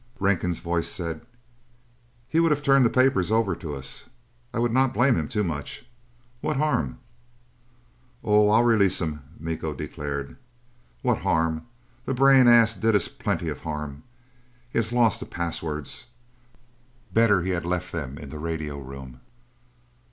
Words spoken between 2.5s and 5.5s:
turned the papers over to us. I would not blame him too